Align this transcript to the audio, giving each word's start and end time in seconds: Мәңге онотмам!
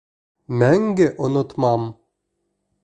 Мәңге 0.61 1.11
онотмам! 1.27 1.87